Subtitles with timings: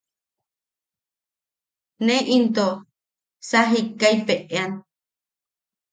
[2.05, 2.67] Ne into
[3.47, 4.71] sa jikkaipeʼean.